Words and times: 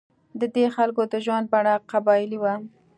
د 0.39 0.41
دې 0.55 0.65
خلکو 0.75 1.01
د 1.11 1.13
ژوند 1.25 1.45
بڼه 1.53 1.73
قبایلي 1.91 2.37
وه. 2.43 2.53